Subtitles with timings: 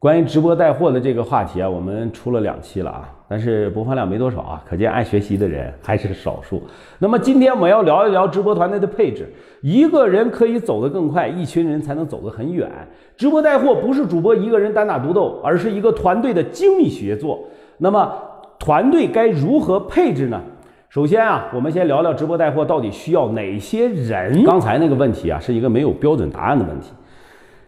[0.00, 6.62] 关于直播带货的这个话题啊，我们出了两期了啊，但是播放量没多少啊，可见爱学习的人还是少数。
[7.00, 9.28] 那么今天我们要聊一聊直播团队的配置。
[9.60, 12.70] 一个人可以走得更快，一群人才能走得很远。
[13.16, 17.40] 直播带货不是主播一个人单打独斗，而是一个团队的精密协作。
[17.78, 18.12] 那么
[18.56, 20.40] 团队该如何配置呢？
[20.88, 24.44] 首先啊，我们先聊聊直播带货到底需要哪些人。
[24.44, 26.92] 刚才那个问题啊，是一个没有标准答案的问题。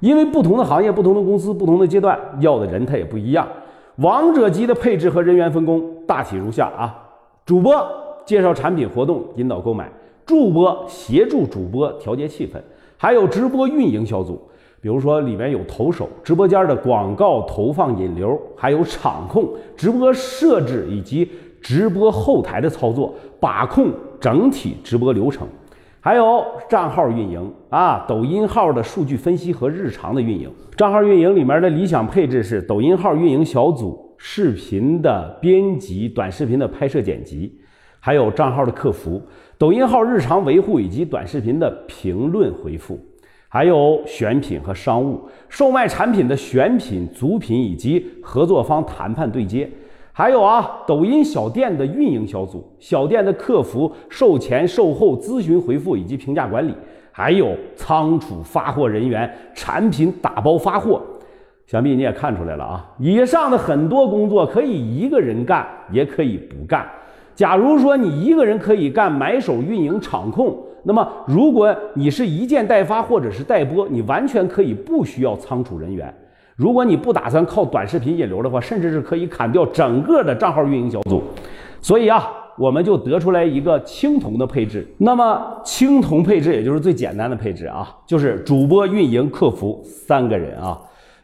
[0.00, 3.46] 因为不同的行业、不同的公司、不同的阶段，要的人他也不一样。
[3.96, 6.96] 王者级的配置和人员分工大体如下啊：
[7.44, 7.74] 主播
[8.24, 9.86] 介绍产品、活动，引导购买；
[10.24, 12.58] 助播协助主播调节气氛；
[12.96, 14.40] 还有直播运营小组，
[14.80, 21.28] 比如说里面有投手、直播间的广告投放引流，还有场控、直播设置以及
[21.60, 25.48] 直播后台的操作，把控整体直播流程。
[26.08, 30.50] 还有账号运营啊，抖音号的数据分析和日常的运营。
[30.74, 37.52] 账号运营里面的理想配置是：抖音号运营小组、视频的编辑、短视频的拍摄剪辑，
[38.00, 39.20] 还有账号的客服、
[39.58, 42.98] 抖音号日常维护以及短视频的评论回复，
[43.46, 49.70] 还有选品和商务、售卖产品的选品、组品以及合作方谈判对接。
[50.18, 56.74] 还有啊，抖音小店的运营小组、小店的客服、售前、售后咨询回复以及评价管理，
[57.12, 61.00] 还有仓储发货人员、产品打包发货。
[61.68, 66.84] 想必你也看出来了啊，以上的很多工作可以一个人干，也可以不干。
[67.36, 76.12] 假如说你一个人可以干买手、运营、场控，那么如果你是一件代发或者是代播，你完全可以不需要仓储人员。
[76.58, 81.22] 如果你不打算靠短视频引流的话，甚至是可以砍掉整个的账号运营小组。
[81.80, 82.28] 所以啊，
[82.58, 84.84] 我们就得出来一个青铜的配置。
[84.98, 90.76] 那么青铜配置也就是最简单的配置啊，就是主播、运营、客服三个人啊，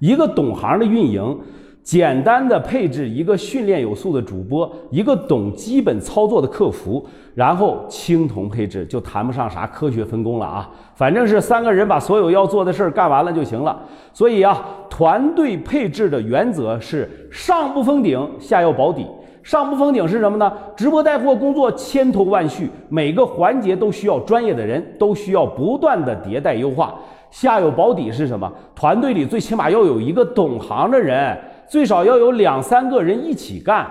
[0.00, 1.40] 一个懂行的运营。
[1.82, 13.82] 简单的配置一个训练有素的主播，一个懂基本操作的客服，然后青铜配置就谈不上啥科学分工了啊，反正是三个人把所有要做的事儿干完了就行了。
[14.12, 14.64] 所以啊，
[15.02, 19.04] 团队配置的原则是上不封顶，下有保底。
[19.42, 20.52] 上不封顶是什么呢？
[20.76, 26.94] 直播带货工作千头万绪，每个环节都需要专业的人，都需要不断的迭代优化。
[27.32, 28.48] 下有保底是什么？
[28.76, 31.36] 团队里最起码要有一个懂行的人。
[31.66, 33.84] 最少要有两三个人一起干。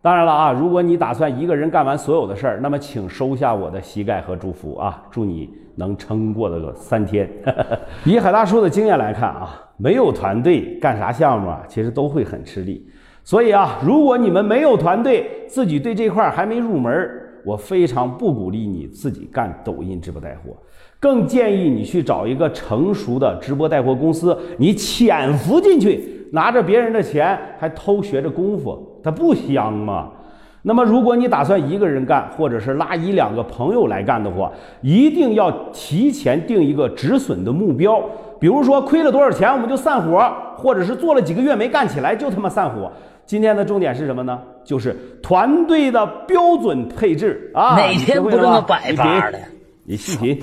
[0.00, 7.28] 当然了啊，如果你打算一个人干完所有的事儿，那么请收下我的膝盖和祝福啊，祝你能撑过了个三天。
[8.06, 12.88] 以海大叔的经验来看啊，没有团队干啥项目啊，其实都会很吃力。
[13.24, 17.10] 所以啊，如果你们没有团队，自己对这块还没入门，
[17.44, 20.56] 我非常不鼓励你自己干抖音直播带货，
[21.00, 26.17] 更建议你去找一个成熟的直播带货公司，你潜伏进去。
[26.32, 30.10] 拿着别人的钱还偷学着功夫，他不香吗？
[30.60, 34.50] 那么，如果你打算一个人干，或者是拉一两个朋友来干的话，
[34.82, 38.02] 一定要提前定一个止损的目标。
[38.40, 42.90] 比如说，亏了多少钱我们就散伙，或者是做了几个月没干起来就他妈散伙。
[43.24, 44.38] 今天的重点是什么呢？
[44.64, 47.76] 就是团队的标准配置啊！
[47.76, 49.38] 哪天不那么摆法的？
[49.84, 50.38] 你细品。